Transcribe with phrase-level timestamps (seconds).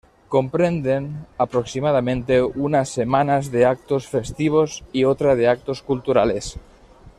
[0.29, 6.57] Comprenden aproximadamente una semanas de actos festivos y otra de actos culturales.